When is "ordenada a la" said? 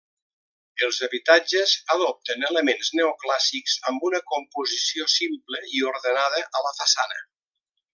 5.95-6.79